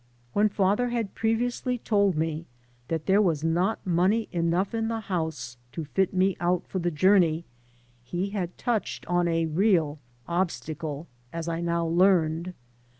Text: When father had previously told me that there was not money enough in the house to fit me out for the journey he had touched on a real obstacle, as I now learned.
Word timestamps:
When 0.33 0.49
father 0.49 0.89
had 0.89 1.13
previously 1.13 1.77
told 1.77 2.17
me 2.17 2.47
that 2.87 3.05
there 3.05 3.21
was 3.21 3.43
not 3.43 3.85
money 3.85 4.29
enough 4.31 4.73
in 4.73 4.87
the 4.87 5.01
house 5.01 5.57
to 5.73 5.85
fit 5.85 6.11
me 6.11 6.35
out 6.39 6.65
for 6.65 6.79
the 6.79 6.89
journey 6.89 7.45
he 8.03 8.31
had 8.31 8.57
touched 8.57 9.05
on 9.05 9.27
a 9.27 9.45
real 9.45 9.99
obstacle, 10.27 11.05
as 11.31 11.47
I 11.47 11.61
now 11.61 11.85
learned. 11.85 12.55